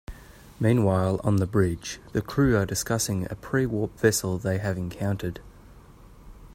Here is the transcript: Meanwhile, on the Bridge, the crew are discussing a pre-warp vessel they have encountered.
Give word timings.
Meanwhile, 0.59 1.21
on 1.23 1.35
the 1.35 1.45
Bridge, 1.45 1.99
the 2.13 2.23
crew 2.23 2.57
are 2.57 2.65
discussing 2.65 3.27
a 3.29 3.35
pre-warp 3.35 3.99
vessel 3.99 4.39
they 4.39 4.57
have 4.57 4.75
encountered. 4.75 5.41